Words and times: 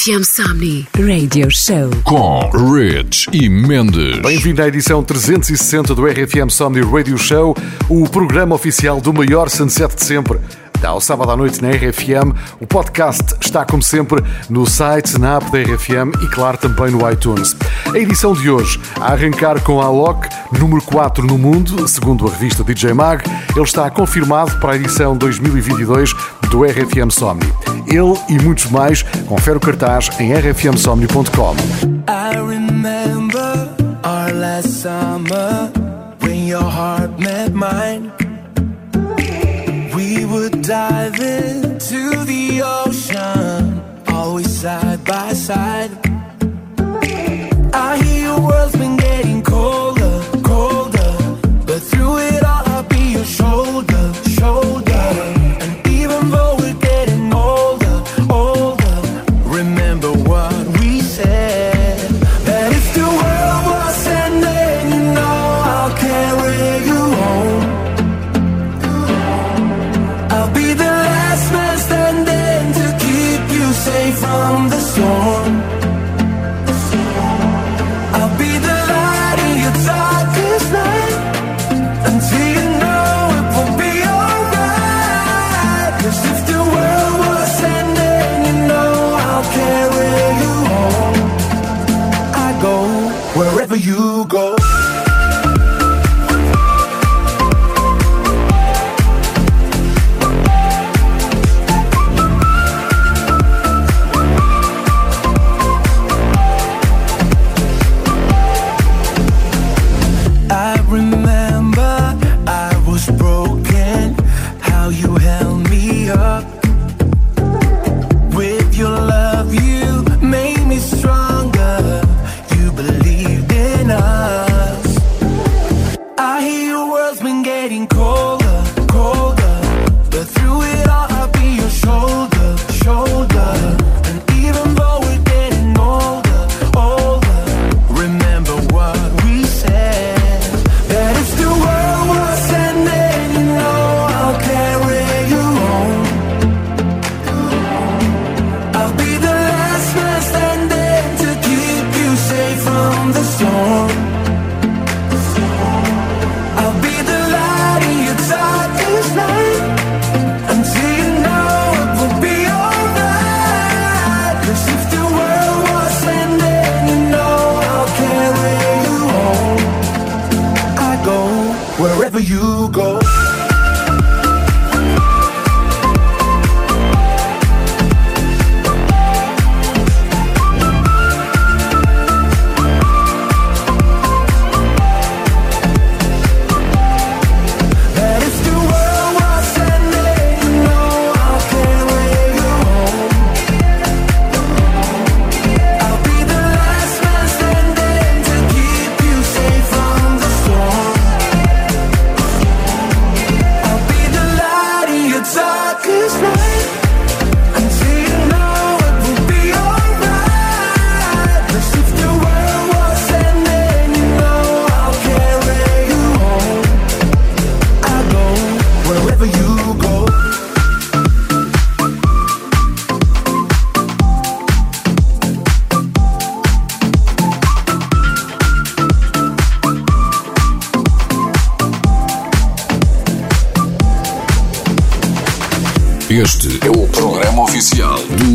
RFM 0.00 0.24
Somni 0.24 0.88
Radio 0.96 1.50
Show 1.50 1.90
com 2.04 2.40
Rich 2.74 3.28
e 3.34 3.50
Mendes. 3.50 4.18
Bem-vindo 4.20 4.62
à 4.62 4.68
edição 4.68 5.04
360 5.04 5.94
do 5.94 6.06
RFM 6.06 6.48
Somni 6.48 6.80
Radio 6.80 7.18
Show, 7.18 7.54
o 7.86 8.08
programa 8.08 8.54
oficial 8.54 8.98
do 8.98 9.12
maior 9.12 9.50
sunset 9.50 9.94
de 9.94 10.02
sempre. 10.02 10.38
Ao 10.82 11.02
sábado 11.02 11.32
à 11.32 11.36
noite 11.36 11.60
na 11.60 11.68
RFM, 11.68 12.34
o 12.58 12.66
podcast 12.66 13.34
está, 13.42 13.66
como 13.66 13.82
sempre, 13.82 14.24
no 14.48 14.64
site, 14.64 15.18
na 15.18 15.36
app 15.36 15.52
da 15.52 15.58
RFM 15.58 16.14
e, 16.22 16.28
claro, 16.28 16.56
também 16.56 16.90
no 16.90 17.10
iTunes. 17.10 17.54
A 17.92 17.98
edição 17.98 18.32
de 18.32 18.48
hoje, 18.48 18.80
a 18.98 19.12
arrancar 19.12 19.60
com 19.60 19.82
a 19.82 19.84
Alok, 19.84 20.26
número 20.58 20.80
4 20.80 21.26
no 21.26 21.36
mundo, 21.36 21.86
segundo 21.86 22.26
a 22.26 22.30
revista 22.30 22.64
DJ 22.64 22.94
Mag, 22.94 23.22
ele 23.54 23.64
está 23.64 23.90
confirmado 23.90 24.58
para 24.60 24.72
a 24.72 24.76
edição 24.76 25.14
2022 25.14 26.14
do 26.50 26.64
RFM 26.64 27.10
Somni. 27.10 27.46
Ele 27.86 28.18
e 28.28 28.42
muitos 28.42 28.66
mais, 28.70 29.02
confere 29.26 29.56
o 29.56 29.60
cartaz 29.60 30.10
em 30.20 30.32
rfmsomni.com. 30.32 31.56
I 32.08 32.36
remember 32.36 33.68
our 34.04 34.32
last 34.34 34.82
summer 34.82 35.70
when 36.20 36.46
your 36.46 36.62
heart 36.62 37.18
met 37.18 37.52
mine. 37.52 38.12
We 39.94 40.24
would 40.24 40.62
dive 40.62 41.18
into 41.20 42.24
the 42.24 42.62
ocean, 42.62 43.80
always 44.12 44.48
side 44.48 45.04
by 45.04 45.34
side. 45.34 45.90
I 47.72 47.96
hear 48.02 48.22
your 48.28 48.40
world's 48.40 48.76
been 48.76 48.96
getting 48.96 49.42
colder, 49.42 49.99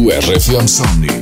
do 0.06 0.12
RFM 0.12 0.68
Somni. 0.68 1.15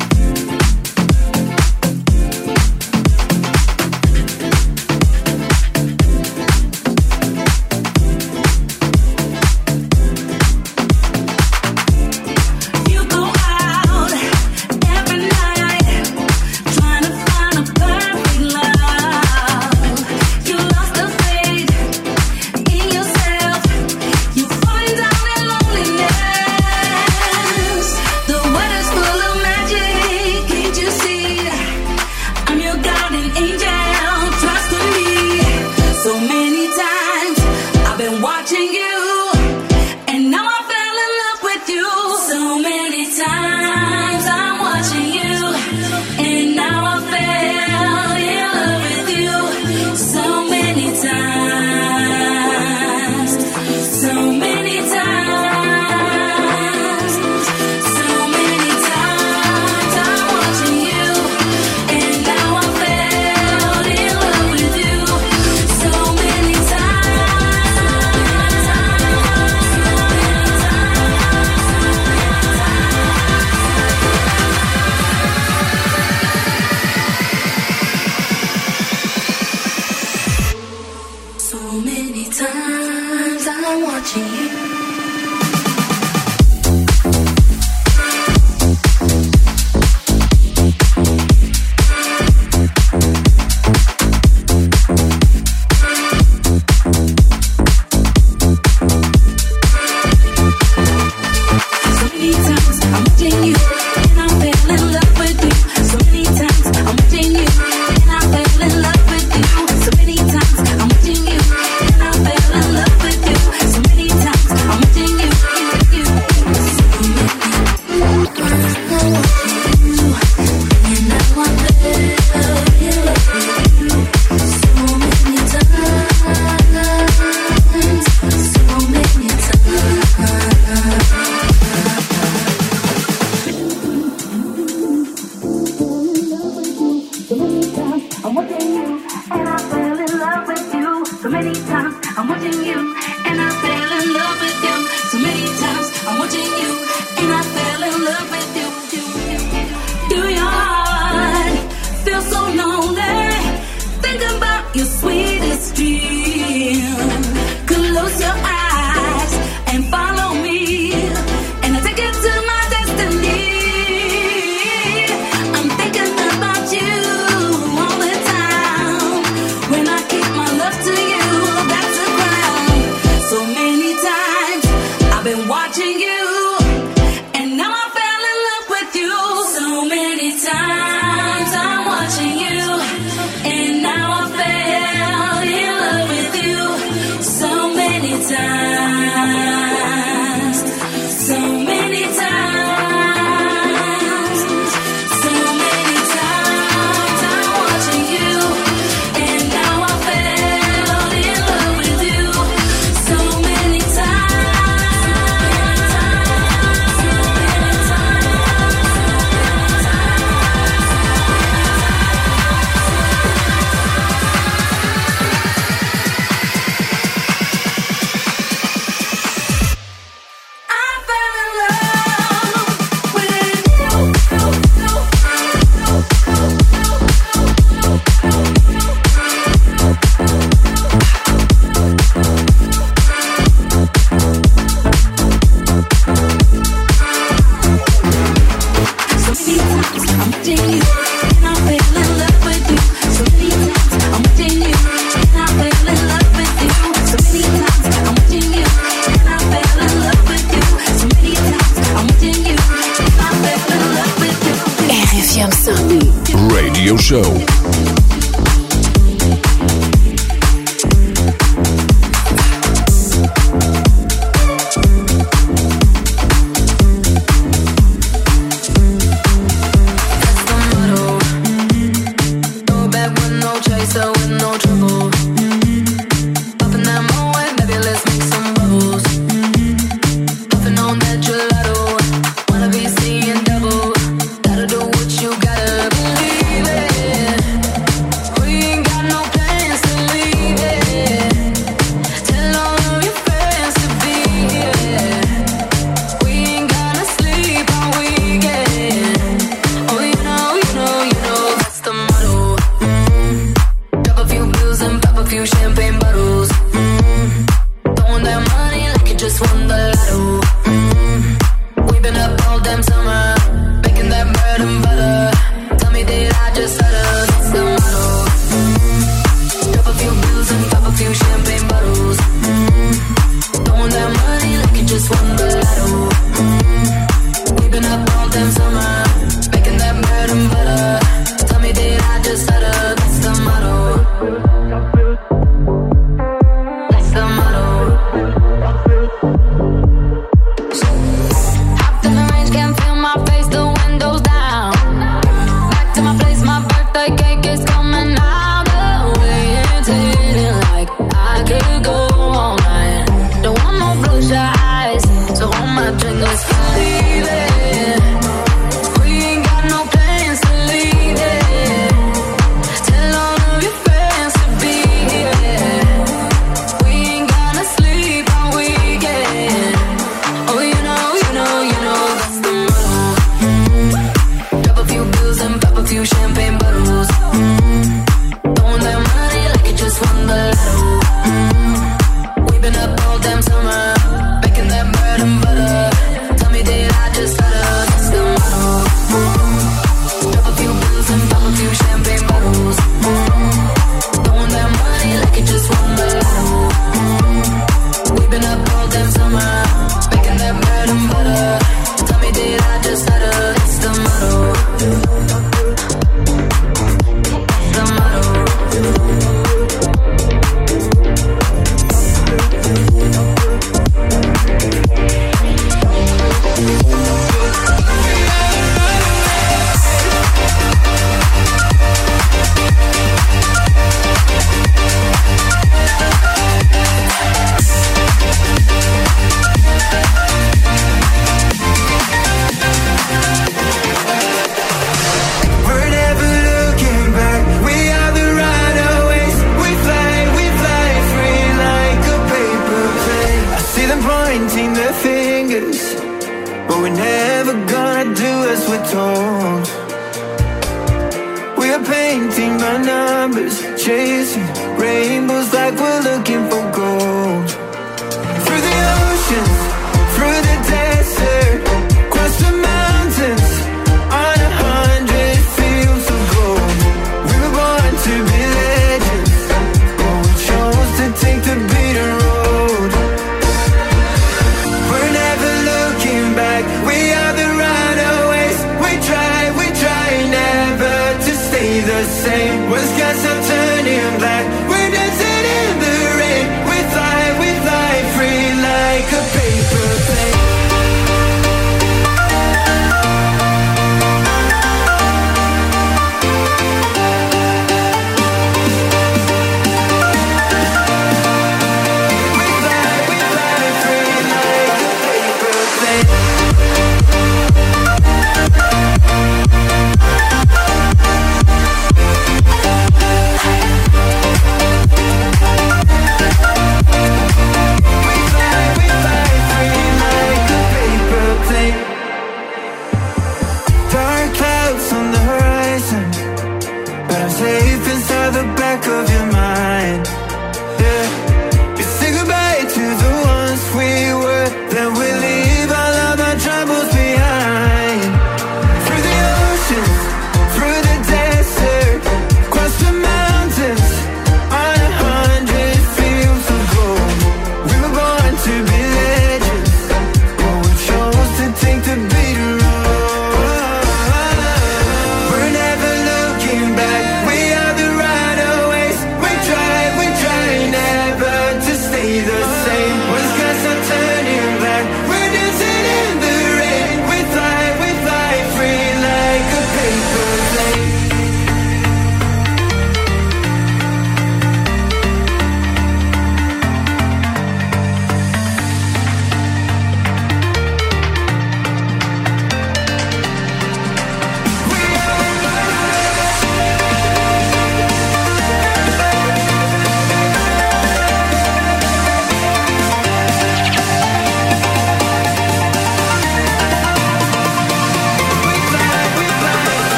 Times 175.23 175.39
I'm 175.39 175.47
watching 175.47 175.99
you, 175.99 176.22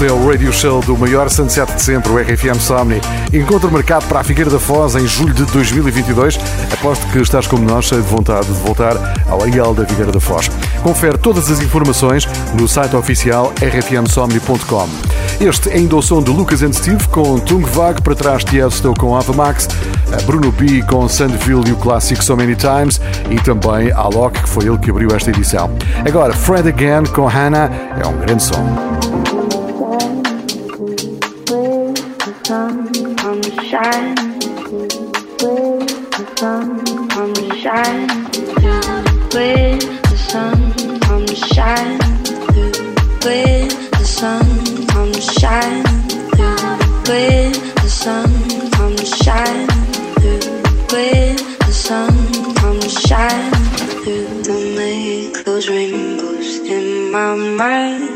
Este 0.00 0.08
é 0.08 0.12
o 0.14 0.26
radio 0.26 0.50
show 0.50 0.80
do 0.80 0.96
maior 0.96 1.28
sunset 1.28 1.74
de 1.74 1.82
sempre, 1.82 2.10
o 2.10 2.16
RFM 2.16 2.58
Somni. 2.58 3.02
Encontro 3.34 3.70
marcado 3.70 4.06
para 4.06 4.20
a 4.20 4.24
Figueira 4.24 4.48
da 4.48 4.58
Foz 4.58 4.94
em 4.94 5.06
julho 5.06 5.34
de 5.34 5.44
2022. 5.44 6.40
Aposto 6.72 7.06
que 7.08 7.18
estás 7.18 7.46
como 7.46 7.66
nós, 7.66 7.84
cheio 7.84 8.00
de 8.00 8.08
vontade 8.08 8.46
de 8.46 8.54
voltar 8.54 8.96
ao 9.28 9.42
Aial 9.42 9.74
da 9.74 9.84
Figueira 9.84 10.10
da 10.10 10.18
Foz. 10.18 10.50
Confere 10.82 11.18
todas 11.18 11.50
as 11.50 11.60
informações 11.60 12.26
no 12.58 12.66
site 12.66 12.96
oficial 12.96 13.52
rfmsomni.com. 13.60 14.88
Este 15.38 15.68
é 15.68 15.74
ainda 15.74 15.96
o 15.96 16.00
som 16.00 16.22
de 16.22 16.30
Lucas 16.30 16.62
and 16.62 16.72
Steve 16.72 17.06
com 17.08 17.38
Tung 17.38 17.68
Vag, 17.68 18.00
para 18.00 18.14
trás 18.14 18.42
Tiesto 18.42 18.94
com 18.98 19.14
Ava 19.14 19.34
Max, 19.34 19.68
a 20.18 20.22
Bruno 20.22 20.50
B 20.50 20.82
com 20.88 21.06
Sandville 21.10 21.68
e 21.68 21.72
o 21.72 21.76
clássico 21.76 22.24
So 22.24 22.38
Many 22.38 22.56
Times 22.56 23.02
e 23.28 23.36
também 23.36 23.92
Alok, 23.92 24.44
que 24.44 24.48
foi 24.48 24.64
ele 24.64 24.78
que 24.78 24.90
abriu 24.90 25.10
esta 25.14 25.28
edição. 25.28 25.70
Agora, 26.08 26.32
Fred 26.32 26.66
Again 26.70 27.04
com 27.12 27.26
Hannah 27.26 27.70
é 28.02 28.06
um 28.06 28.16
grande 28.16 28.42
som. 28.42 29.29
Shine, 33.70 34.16
the 36.16 36.26
sun, 36.36 36.84
come 37.08 37.34
shine, 37.62 38.08
with 39.32 40.02
the 40.02 40.16
sun, 40.16 41.00
come 41.00 41.26
shine, 41.26 41.98
with 43.24 43.90
the 43.92 44.04
sun, 44.04 44.86
come 44.88 45.14
shine, 45.14 45.84
with 47.06 47.54
the 47.76 47.88
sun, 47.88 48.30
come 48.72 48.96
shine, 49.22 49.68
with 50.90 51.58
the 51.60 51.72
sun, 51.72 52.30
make 54.76 55.44
those 55.44 55.68
rainbows 55.68 56.58
in 56.58 57.12
my 57.12 57.36
mind. 57.36 58.08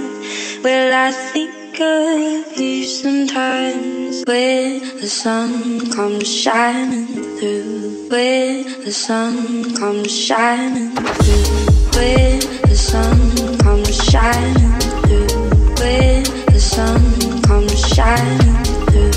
Will 0.65 0.93
I 0.93 1.13
think 1.13 1.81
of 1.81 2.59
you 2.59 2.85
sometimes? 2.85 3.94
Where 4.27 4.81
the 4.81 5.07
sun 5.07 5.91
comes 5.91 6.27
shining 6.27 7.07
through. 7.37 8.09
Where 8.09 8.65
the 8.65 8.91
sun 8.91 9.75
comes 9.77 10.11
shining 10.11 10.97
through. 10.97 11.91
Where 11.93 12.41
the 12.41 12.75
sun 12.75 13.59
comes 13.59 13.95
shining 14.03 14.81
through. 15.05 15.29
Where 15.77 16.23
the 16.23 16.59
sun 16.59 17.43
comes 17.43 17.79
shining 17.95 18.65
through. 18.89 19.13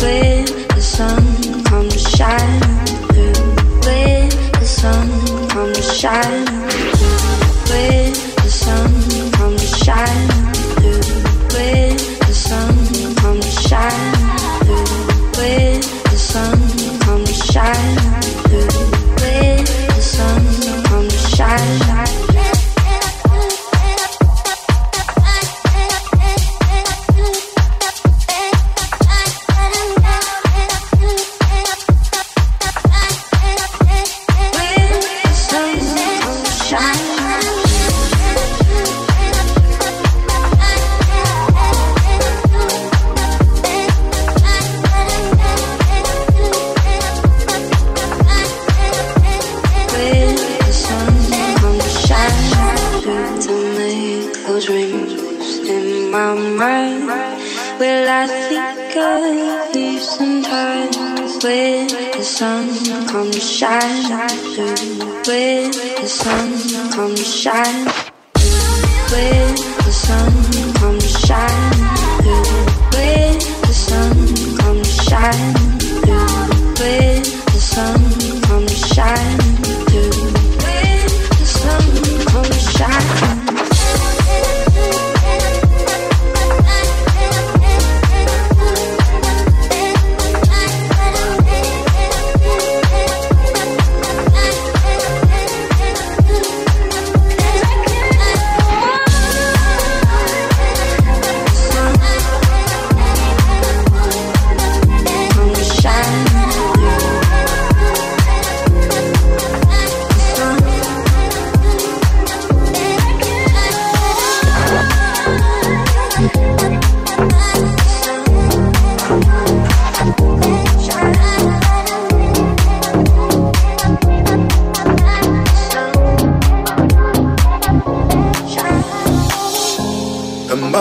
Where 0.00 0.44
the 0.44 0.80
sun 0.80 1.64
comes 1.64 2.00
shining 2.14 2.86
through. 3.10 3.34
Where 3.82 4.28
the 4.28 4.64
sun 4.64 5.48
comes 5.48 5.98
shining 5.98 6.68
through. 6.70 7.18
Where 7.68 8.10
the 8.12 8.48
sun 8.48 9.32
comes 9.32 9.76
shining 9.78 10.41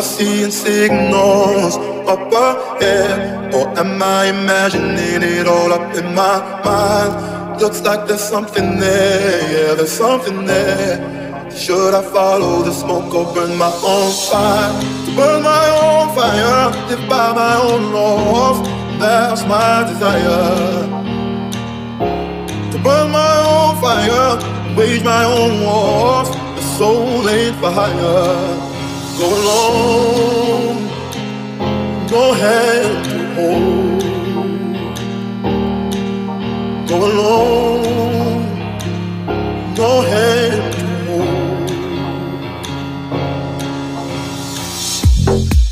I 0.02 0.04
seeing 0.04 0.50
signals 0.50 1.78
up 2.10 2.34
ahead? 2.34 3.54
Or 3.54 3.70
am 3.78 4.02
I 4.02 4.30
imagining 4.34 5.22
it 5.22 5.46
all 5.46 5.72
up 5.72 5.96
in 5.96 6.16
my 6.16 6.38
mind? 6.66 7.62
Looks 7.62 7.82
like 7.84 8.08
there's 8.08 8.28
something 8.36 8.80
there, 8.80 9.42
yeah, 9.54 9.76
there's 9.76 9.92
something 9.92 10.48
there. 10.48 11.52
Should 11.52 11.94
I 11.94 12.02
follow 12.02 12.64
the 12.64 12.74
smoke 12.74 13.14
or 13.14 13.32
burn 13.32 13.56
my 13.60 13.72
own 13.94 14.12
fire? 14.28 14.74
To 15.06 15.12
burn 15.16 15.44
my 15.44 15.68
own 15.86 16.08
fire, 16.16 16.72
by 17.08 17.28
my 17.44 17.56
own 17.62 17.94
laws. 17.94 18.58
That's 18.98 19.44
my 19.46 19.84
desire. 19.90 20.88
To 22.72 22.78
burn 22.86 23.12
my 23.12 23.36
own 23.54 23.74
fire, 23.86 24.76
wage 24.76 25.04
my 25.04 25.26
own 25.26 25.62
wars. 25.62 26.30
The 26.58 26.64
soul 26.80 27.30
ain't 27.30 27.56
for 27.58 27.70
hire. 27.70 28.70
Go 29.17 29.28
alone, 29.28 30.88
no 32.10 32.34
hand 32.34 33.06
to 33.06 33.17
hold. 33.36 34.02
Go 36.89 36.97
alone, 37.12 38.43
no 39.76 39.91
hand 40.02 40.74
to 40.74 40.86
hold. 41.06 41.69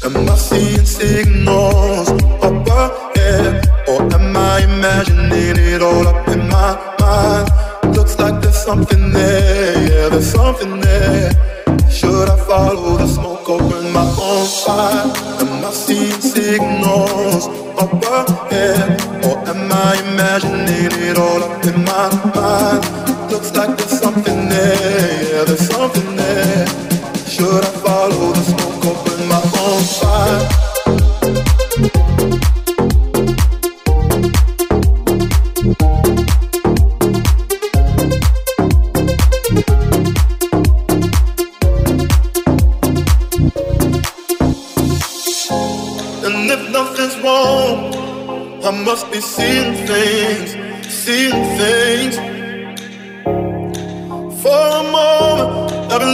Am 0.06 0.30
I 0.30 0.36
seeing 0.36 0.86
signals 0.86 2.10
up 2.43 2.67
ahead, 2.67 3.67
or 3.88 4.02
am 4.13 4.38
I 4.38 4.62
imagining 4.63 5.58
it 5.73 5.82
all 5.82 6.08
up 6.08 6.28
in 6.28 6.47
my 6.47 6.78
mind? 6.99 7.47
Looks 7.95 8.15
like 8.19 8.41
there's 8.41 8.58
something 8.63 9.12
there, 9.12 9.73
yeah, 9.89 10.10
there's 10.10 10.32
something 10.32 10.80
there. 10.82 11.59
Should 11.89 12.30
I 12.30 12.38
follow 12.45 12.97
the 12.97 13.08
smoke 13.08 13.49
or 13.49 13.60
burn 13.60 13.91
my 13.91 14.06
own 14.21 14.45
fire? 14.63 15.12
Am 15.41 15.65
I 15.65 15.71
seeing 15.71 16.21
signals 16.21 17.47
up 17.78 17.91
ahead? 17.93 19.02
Or 19.25 19.38
am 19.49 19.71
I 19.71 19.99
imagining 20.12 20.91
it 21.10 21.17
all 21.17 21.43
up 21.43 21.65
in 21.65 21.84
my 21.84 22.08
mind? 22.36 23.32
Looks 23.32 23.54
like 23.56 23.78
there's 23.78 23.99
something 23.99 24.49
there, 24.49 25.23
yeah, 25.32 25.43
there's 25.43 25.67
something 25.67 26.15
there. 26.15 26.67
Should 27.28 27.63
I 27.65 27.71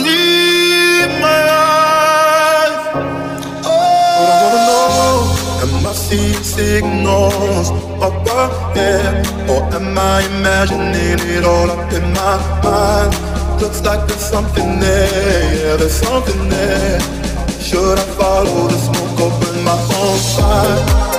I 0.08 1.08
my 1.22 1.42
eyes. 1.66 2.82
Oh, 3.66 3.72
I 3.72 4.34
wanna 4.42 4.62
know, 4.70 5.16
am 5.64 5.88
I 5.88 5.94
seeing 5.94 6.44
signals 6.44 7.68
up 8.02 8.28
ahead, 8.28 9.14
or 9.50 9.62
am 9.74 9.98
I 9.98 10.24
imagining 10.38 11.20
it 11.36 11.44
all 11.44 11.70
up 11.72 11.92
in 11.94 12.06
my 12.14 12.38
mind? 12.64 13.14
Looks 13.62 13.82
like 13.84 14.08
there's 14.08 14.20
something 14.20 14.80
there, 14.80 15.56
yeah, 15.56 15.76
there's 15.78 15.94
something 15.94 16.50
there. 16.50 17.00
Should 17.62 17.98
I 17.98 18.06
follow 18.18 18.68
the 18.68 18.78
smoke 18.78 19.20
burn 19.42 19.64
my 19.64 19.78
own 20.02 20.20
fire? 20.36 21.16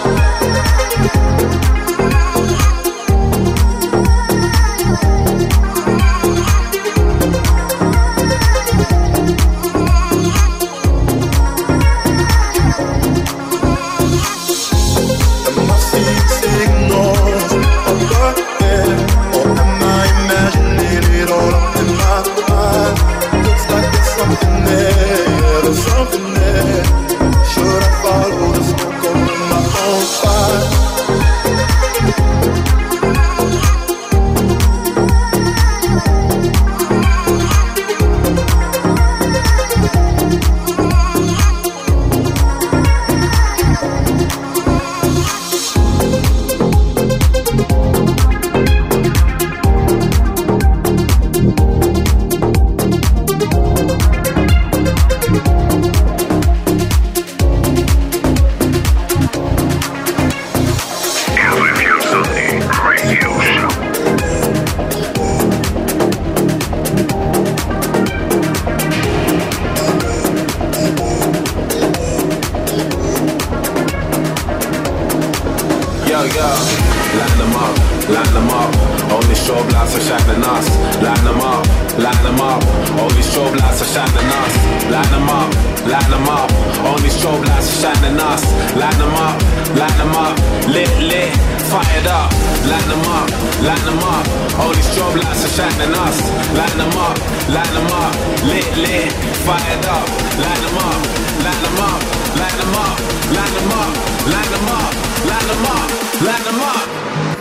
light 88.76 88.96
them 89.00 89.14
up, 89.14 89.36
light 89.80 89.96
them 89.96 90.12
up, 90.12 90.36
lit, 90.68 90.92
lit, 91.00 91.32
fired 91.72 92.06
up, 92.06 92.30
light 92.68 92.86
them 92.92 93.04
up, 93.18 93.28
light 93.64 93.82
them 93.88 94.00
up, 94.04 94.24
all 94.60 94.72
these 94.72 94.88
strobe 94.92 95.16
lights 95.16 95.44
are 95.44 95.54
shining 95.56 95.94
us, 95.96 96.16
light 96.52 96.76
them 96.76 96.92
up, 96.96 97.16
light 97.48 97.72
them 97.72 97.88
up, 98.02 98.12
lit, 98.44 98.68
lit, 98.76 99.12
fired 99.48 99.84
up, 99.86 100.06
light 100.44 100.60
them 100.64 100.78
up, 100.88 101.00
light 101.44 101.60
them 101.64 101.78
up, 101.88 102.00
light 102.40 102.56
them 102.60 102.76
up, 102.84 102.96
light 103.36 103.52
them 103.56 103.72
up, 103.80 103.92
light 104.32 104.50
them 104.52 104.68
up, 104.78 104.92
light 105.30 105.46
them 105.50 105.64
up, 105.74 105.88
light 106.20 106.44
them 106.44 106.60
up. 106.60 107.35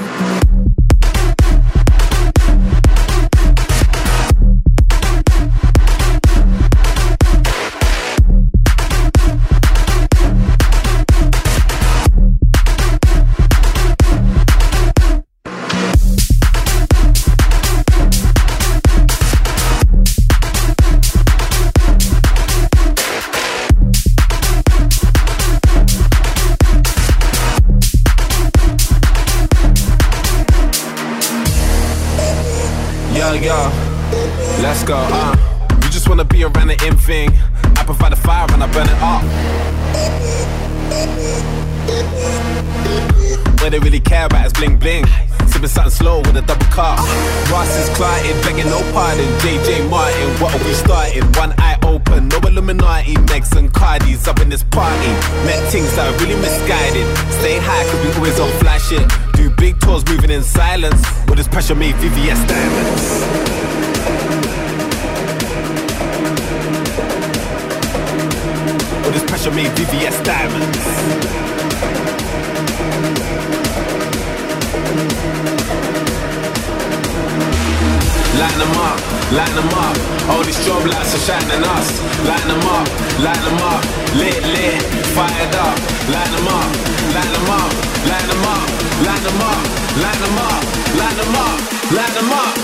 Line 91.95 92.13
them 92.13 92.29
up. 92.31 92.54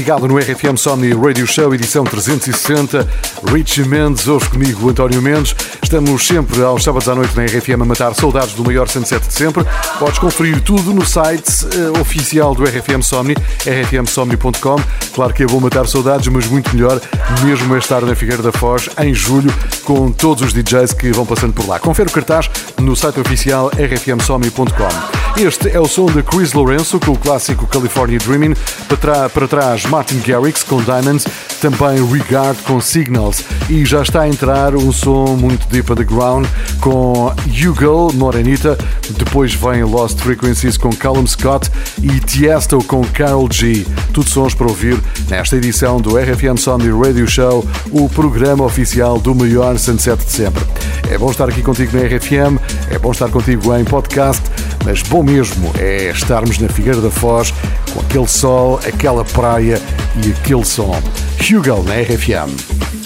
Ligado 0.00 0.26
no 0.26 0.38
RFM 0.38 0.78
Sony 0.78 1.12
Radio 1.12 1.46
Show, 1.46 1.74
edição 1.74 2.04
360. 2.04 3.06
Richie 3.52 3.84
Mendes, 3.84 4.26
hoje 4.26 4.48
comigo, 4.48 4.88
António 4.88 5.20
Mendes. 5.20 5.54
Estamos 5.82 6.26
sempre 6.26 6.62
aos 6.62 6.82
sábados 6.82 7.06
à 7.06 7.14
noite 7.14 7.36
na 7.36 7.44
RFM 7.44 7.82
a 7.82 7.84
matar 7.84 8.14
saudades 8.14 8.54
do 8.54 8.64
maior 8.64 8.88
sunset 8.88 9.26
de 9.26 9.34
sempre. 9.34 9.62
Podes 9.98 10.18
conferir 10.18 10.62
tudo 10.62 10.94
no 10.94 11.04
site 11.04 11.66
uh, 11.66 12.00
oficial 12.00 12.54
do 12.54 12.64
RFM 12.64 13.02
Somni, 13.02 13.34
rfmsomni.com. 13.66 14.76
Claro 15.12 15.34
que 15.34 15.42
é 15.42 15.46
bom 15.46 15.60
matar 15.60 15.86
saudades, 15.86 16.28
mas 16.28 16.46
muito 16.46 16.74
melhor 16.74 16.98
mesmo 17.44 17.74
é 17.74 17.78
estar 17.78 18.00
na 18.00 18.14
Figueira 18.14 18.42
da 18.42 18.52
Foz 18.52 18.88
em 19.02 19.12
julho 19.12 19.52
com 19.84 20.10
todos 20.10 20.42
os 20.42 20.54
DJs 20.54 20.94
que 20.94 21.12
vão 21.12 21.26
passando 21.26 21.52
por 21.52 21.68
lá. 21.68 21.78
Confere 21.78 22.08
o 22.08 22.12
cartaz 22.12 22.48
no 22.78 22.96
site 22.96 23.20
oficial 23.20 23.70
rfmsomni.com. 23.76 25.19
Este 25.36 25.70
é 25.70 25.80
o 25.80 25.86
som 25.86 26.06
de 26.06 26.22
Chris 26.22 26.52
Lorenzo 26.52 27.00
com 27.00 27.12
o 27.12 27.18
clássico 27.18 27.66
California 27.66 28.18
Dreaming. 28.18 28.54
Para, 28.88 29.28
para 29.28 29.48
trás, 29.48 29.86
Martin 29.86 30.20
Garrix 30.20 30.62
com 30.62 30.82
Diamonds. 30.82 31.26
Também 31.60 32.04
Regard 32.06 32.60
com 32.62 32.80
Signals. 32.80 33.42
E 33.68 33.84
já 33.84 34.02
está 34.02 34.22
a 34.22 34.28
entrar 34.28 34.74
um 34.74 34.92
som 34.92 35.36
muito 35.36 35.66
deep 35.68 35.90
underground 35.90 36.46
com 36.80 37.32
Hugo 37.46 38.12
Morenita. 38.14 38.76
Depois 39.10 39.54
vem 39.54 39.82
Lost 39.82 40.18
Frequencies 40.20 40.76
com 40.76 40.90
Callum 40.90 41.26
Scott 41.26 41.70
e 42.02 42.20
Tiesto 42.20 42.82
com 42.84 43.02
Carol 43.04 43.48
G. 43.50 43.86
Tudo 44.12 44.28
sons 44.28 44.54
para 44.54 44.66
ouvir 44.66 44.98
nesta 45.28 45.56
edição 45.56 46.00
do 46.00 46.16
RFM 46.16 46.58
Sunday 46.58 46.90
Radio 46.90 47.26
Show, 47.26 47.66
o 47.90 48.08
programa 48.08 48.64
oficial 48.64 49.18
do 49.18 49.34
maior 49.34 49.78
Sunset 49.78 50.24
de 50.24 50.30
sempre. 50.30 50.64
É 51.10 51.18
bom 51.18 51.30
estar 51.30 51.48
aqui 51.48 51.62
contigo 51.62 51.96
na 51.96 52.04
RFM, 52.04 52.58
é 52.90 52.98
bom 52.98 53.10
estar 53.10 53.28
contigo 53.30 53.74
em 53.76 53.84
podcast, 53.84 54.42
mas 54.90 55.02
bom 55.02 55.22
mesmo 55.22 55.72
é 55.78 56.10
estarmos 56.10 56.58
na 56.58 56.68
Figueira 56.68 57.00
da 57.00 57.12
Foz 57.12 57.54
com 57.94 58.00
aquele 58.00 58.26
sol, 58.26 58.80
aquela 58.84 59.24
praia 59.24 59.80
e 60.16 60.32
aquele 60.32 60.64
som. 60.64 61.00
Hugo 61.48 61.84
na 61.84 61.94
RFM. 61.94 62.99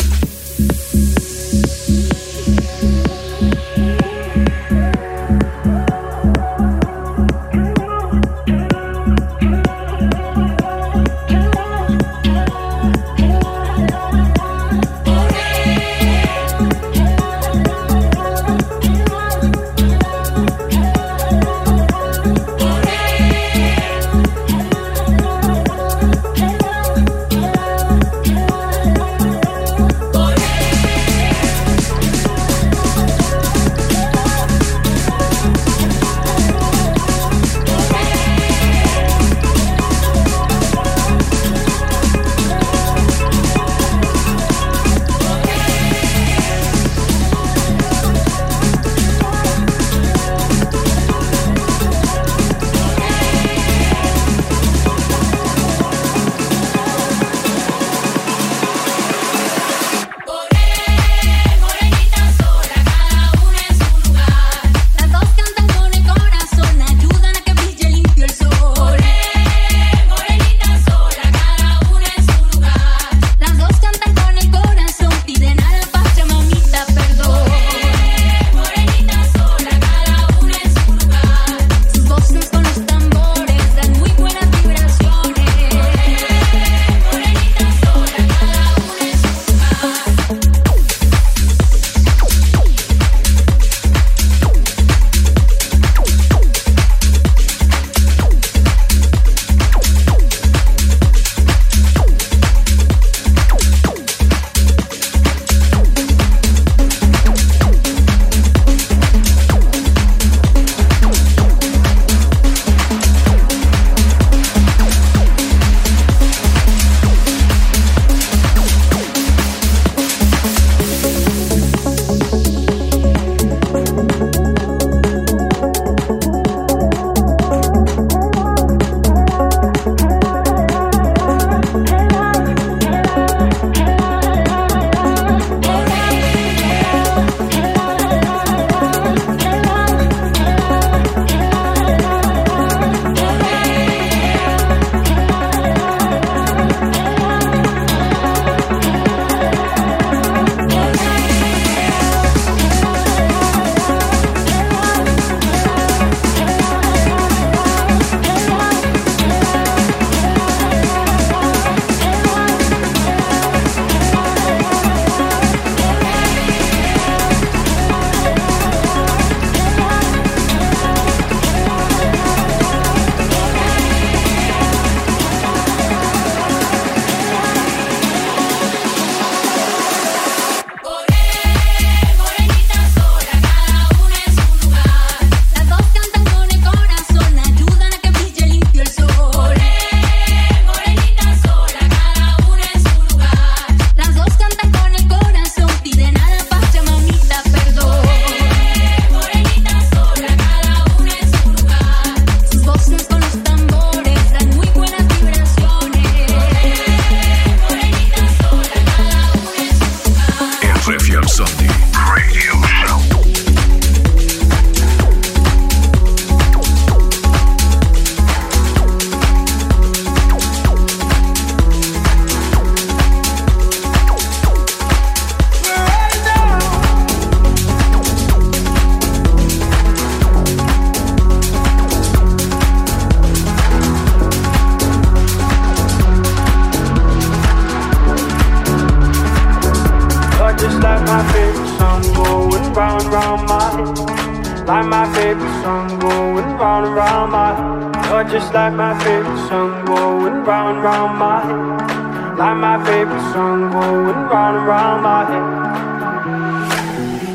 round 242.74 243.04
round 243.04 243.46
my 243.48 243.62
head. 243.70 244.66
Like 244.66 244.86
my 244.86 245.06
favorite 245.14 245.62
song 245.62 245.98
going 245.98 246.44
round 246.58 246.94
round 246.94 247.32
my 247.32 247.54
head. 247.54 248.12
Or 248.12 248.24
just 248.24 248.52
like 248.52 248.72
my 248.72 248.98
favorite 249.04 249.48
song 249.48 249.84
going 249.84 250.44
round 250.44 250.82
round 250.82 251.18
my 251.18 251.40
head. 251.40 252.38
Like 252.38 252.56
my 252.56 252.84
favorite 252.84 253.32
song 253.32 253.70
going 253.70 254.16
round 254.32 254.66
round 254.66 255.02
my 255.02 255.24
head. 255.30 255.64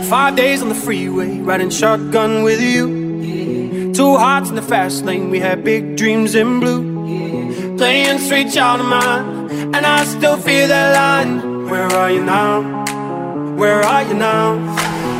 Five 0.07 0.35
days 0.35 0.61
on 0.61 0.69
the 0.69 0.75
freeway, 0.75 1.39
riding 1.39 1.69
shotgun 1.69 2.43
with 2.43 2.59
you. 2.61 2.87
Yeah. 3.21 3.93
Two 3.93 4.17
hearts 4.17 4.49
in 4.49 4.55
the 4.55 4.61
fast 4.61 5.05
lane, 5.05 5.29
we 5.29 5.39
had 5.39 5.63
big 5.63 5.95
dreams 5.95 6.33
in 6.35 6.59
blue. 6.59 7.05
Yeah. 7.05 7.77
Playing 7.77 8.17
straight 8.17 8.57
out 8.57 8.79
of 8.79 8.87
mine, 8.87 9.75
and 9.75 9.85
I 9.85 10.03
still 10.05 10.37
feel 10.37 10.67
that 10.67 10.95
line. 10.95 11.69
Where 11.69 11.85
are 11.85 12.09
you 12.09 12.23
now? 12.23 12.63
Where 13.55 13.83
are 13.83 14.03
you 14.03 14.15
now? 14.15 14.88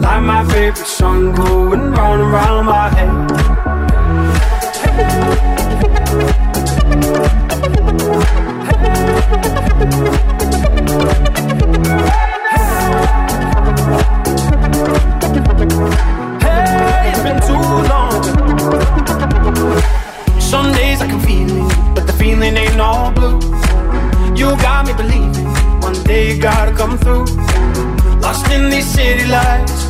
Like 0.00 0.22
my 0.22 0.42
favorite 0.48 0.86
song 0.86 1.34
going 1.34 1.92
round 1.92 2.22
and 2.22 2.32
round 2.32 2.66
my 2.66 2.88
head. 2.88 3.30
Hey, 16.40 17.10
it's 17.10 17.22
been 17.22 17.40
too 17.46 17.60
long. 17.90 18.22
Some 20.40 20.72
days 20.72 21.02
I 21.02 21.06
can 21.08 21.20
feel 21.20 21.50
it, 21.50 21.94
but 21.94 22.06
the 22.06 22.14
feeling 22.14 22.56
ain't 22.56 22.80
all 22.80 23.12
You 24.34 24.56
got 24.62 24.86
me 24.86 24.94
believing, 24.94 25.44
one 25.82 26.02
day 26.04 26.32
you 26.32 26.40
gotta 26.40 26.72
come 26.72 26.96
through. 26.96 27.26
Lost 28.20 28.50
in 28.50 28.70
these 28.70 28.86
city 28.86 29.26
lights 29.26 29.89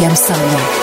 RFM 0.00 0.16
Somni. 0.16 0.79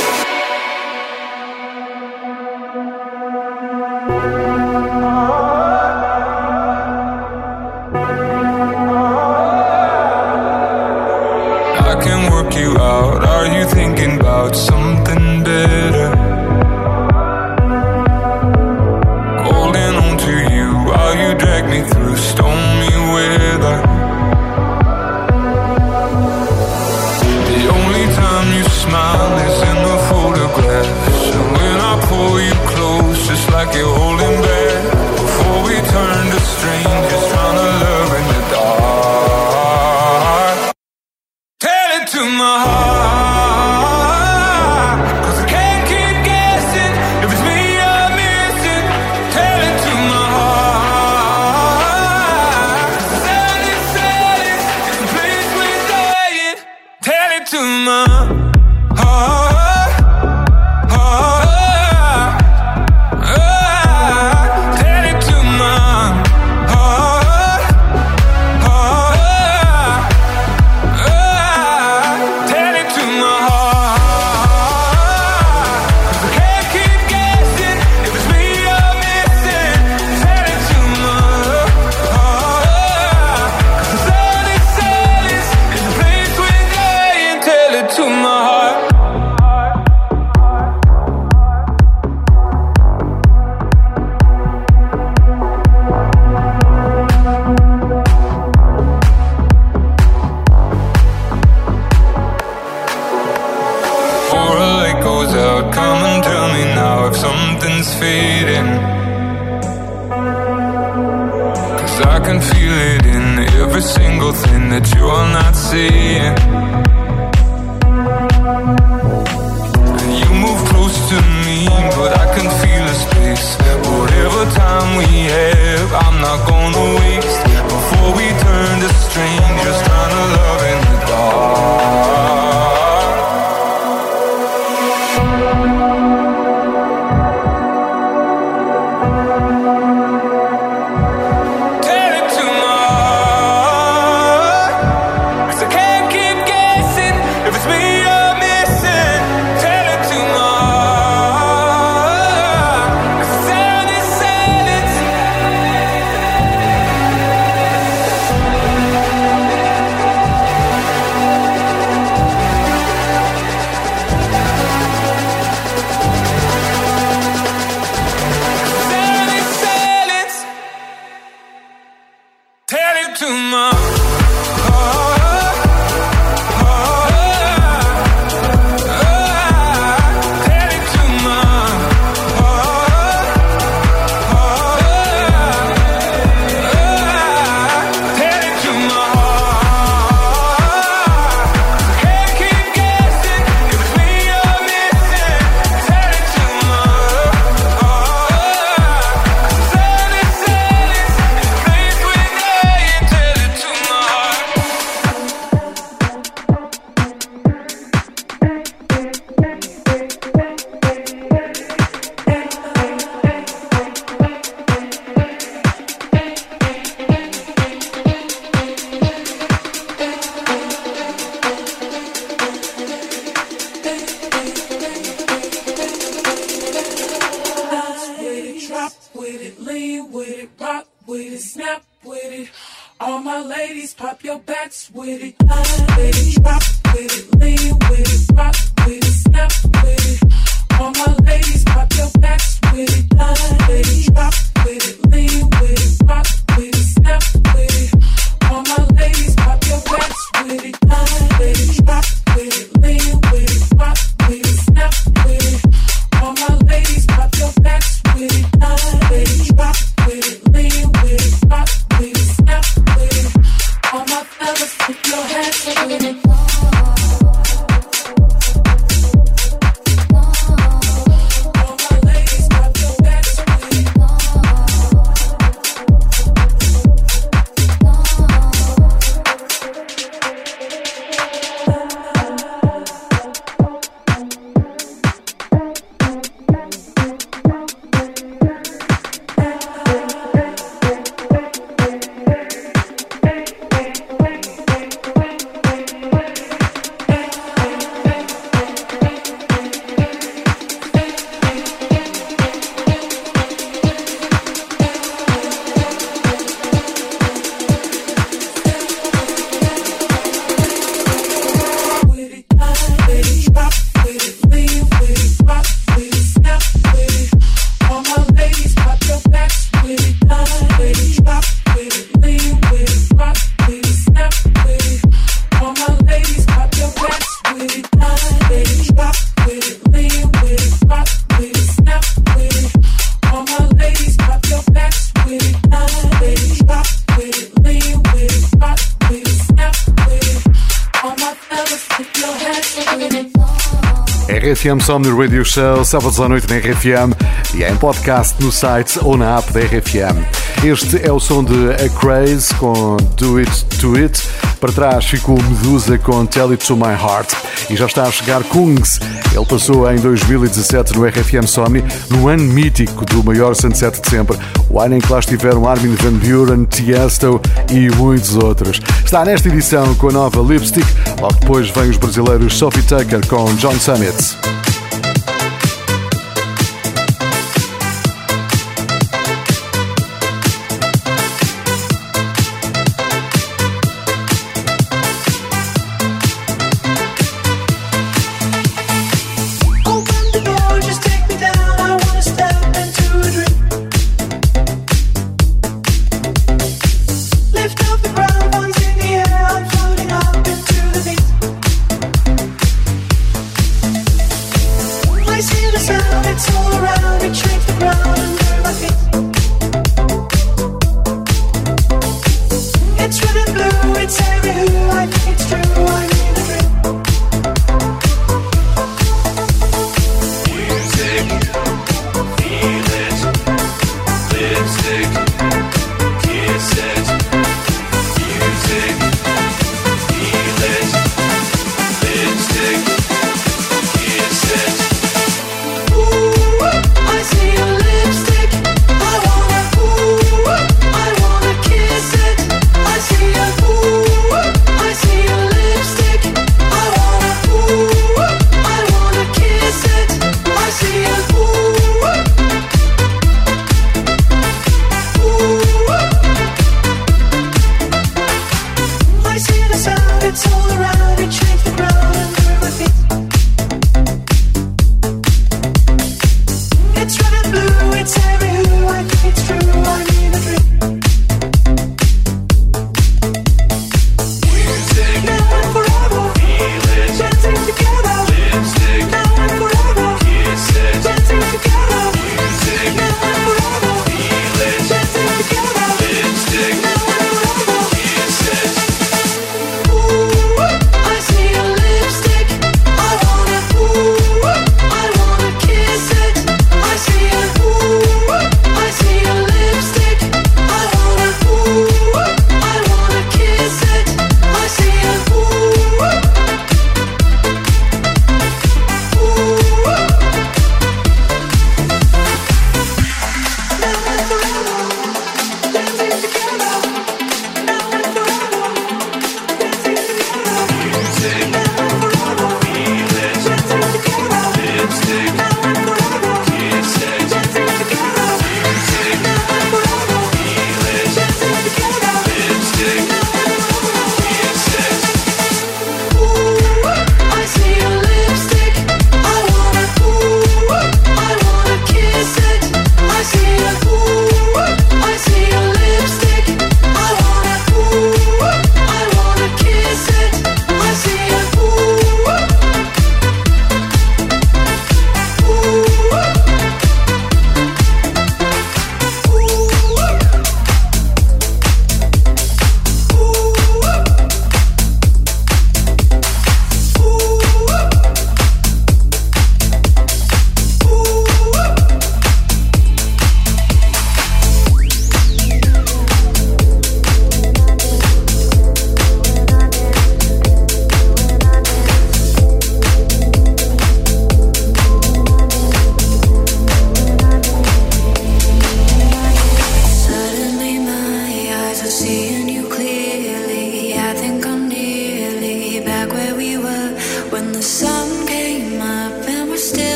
RFM 344.88 344.90
Somni 344.90 345.10
Radio 345.10 345.44
Show, 345.44 345.84
sábados 345.84 346.18
à 346.18 346.30
noite 346.30 346.48
na 346.50 346.60
RFM 346.60 347.12
e 347.54 347.64
em 347.66 347.76
podcast 347.76 348.42
no 348.42 348.50
site 348.54 348.98
ou 349.02 349.18
na 349.18 349.38
app 349.38 349.52
da 349.52 349.60
RFM. 349.60 350.24
Este 350.64 351.06
é 351.06 351.12
o 351.12 351.20
som 351.20 351.44
de 351.44 351.72
A 351.72 351.90
Craze 351.90 352.54
com 352.56 352.96
Do 353.18 353.38
It 353.38 353.66
To 353.82 353.98
It. 353.98 354.24
Para 354.62 354.72
trás 354.72 355.06
ficou 355.06 355.36
Medusa 355.44 355.98
com 355.98 356.26
Tell 356.26 356.52
It 356.52 356.66
To 356.66 356.78
My 356.78 356.94
Heart. 356.94 357.34
E 357.70 357.76
já 357.76 357.86
está 357.86 358.04
a 358.04 358.12
chegar 358.12 358.42
Kungs. 358.46 359.00
Ele 359.36 359.46
passou 359.46 359.92
em 359.92 359.98
2017 359.98 360.98
no 360.98 361.06
RFM 361.06 361.46
Somni, 361.46 361.84
no 362.10 362.30
ano 362.30 362.46
mítico 362.46 363.04
do 363.06 363.22
maior 363.22 363.56
sunset 363.56 364.02
de 364.02 364.10
sempre. 364.10 364.38
O 364.70 364.80
ano 364.80 364.96
em 364.96 365.00
que 365.00 365.12
lá 365.12 365.20
estiveram 365.20 365.68
Armin 365.68 365.96
Van 365.96 366.14
Buren, 366.14 366.64
Tiesto 366.64 367.42
e 367.70 367.94
muitos 367.98 368.38
outros. 368.38 368.80
Está 369.04 369.26
nesta 369.26 369.50
edição 369.50 369.94
com 369.96 370.08
a 370.08 370.14
nova 370.14 370.42
Lipstick. 370.42 370.88
Logo 371.20 371.34
depois 371.42 371.70
vem 371.72 371.90
os 371.90 371.98
brasileiros 371.98 372.58
Sophie 372.58 372.84
Tucker 372.84 373.26
com 373.28 373.54
John 373.56 373.78
Summit. 373.78 374.37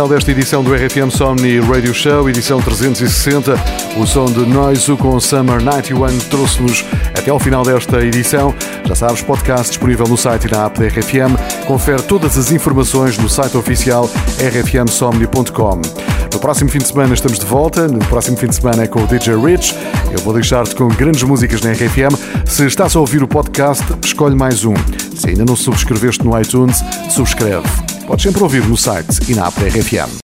Final 0.00 0.08
desta 0.08 0.30
edição 0.30 0.64
do 0.64 0.72
RFM 0.72 1.10
Somni 1.10 1.60
Radio 1.60 1.92
Show, 1.92 2.30
edição 2.30 2.58
360. 2.58 3.52
O 3.98 4.06
som 4.06 4.24
de 4.24 4.46
Noizu 4.46 4.96
com 4.96 5.20
Summer 5.20 5.62
91 5.62 6.18
trouxe-nos 6.30 6.86
até 7.14 7.30
ao 7.30 7.38
final 7.38 7.62
desta 7.62 8.00
edição. 8.00 8.54
Já 8.86 8.94
sabes, 8.94 9.20
podcast 9.20 9.68
disponível 9.68 10.06
no 10.08 10.16
site 10.16 10.46
e 10.46 10.50
na 10.50 10.64
app 10.64 10.80
da 10.80 10.86
RFM. 10.86 11.36
Confere 11.66 12.00
todas 12.00 12.38
as 12.38 12.50
informações 12.50 13.18
no 13.18 13.28
site 13.28 13.58
oficial 13.58 14.08
rfmsomni.com. 14.38 15.82
No 16.32 16.40
próximo 16.40 16.70
fim 16.70 16.78
de 16.78 16.86
semana 16.86 17.12
estamos 17.12 17.38
de 17.38 17.44
volta. 17.44 17.86
No 17.86 17.98
próximo 17.98 18.38
fim 18.38 18.46
de 18.46 18.54
semana 18.54 18.84
é 18.84 18.86
com 18.86 19.02
o 19.02 19.06
DJ 19.06 19.36
Rich. 19.36 19.76
Eu 20.10 20.20
vou 20.20 20.32
deixar-te 20.32 20.74
com 20.74 20.88
grandes 20.88 21.22
músicas 21.24 21.60
na 21.60 21.72
RFM. 21.72 22.16
Se 22.46 22.64
estás 22.64 22.96
a 22.96 23.00
ouvir 23.00 23.22
o 23.22 23.28
podcast, 23.28 23.84
escolhe 24.02 24.34
mais 24.34 24.64
um. 24.64 24.72
Se 25.14 25.28
ainda 25.28 25.44
não 25.44 25.56
subscreveste 25.56 26.24
no 26.24 26.40
iTunes, 26.40 26.82
subscreve. 27.10 27.89
Podes 28.10 28.24
sempre 28.24 28.42
ouvir 28.42 28.66
no 28.66 28.76
site 28.76 29.30
e 29.30 29.36
na 29.36 29.46
app 29.46 29.60
da 29.60 29.68
RFM. 29.68 30.10